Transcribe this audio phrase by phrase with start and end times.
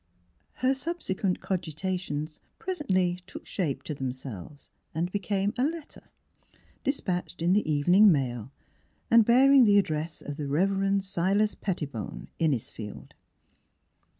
[0.53, 2.39] Her subsequent cogitations 54 Miss
[2.75, 6.09] Philura presently took shape to them selves and became a letter,
[6.83, 8.51] dispatched in the evening mail
[9.11, 11.03] and bearing the address of the Rev.
[11.03, 13.13] Silas Pettibone, Innisfield.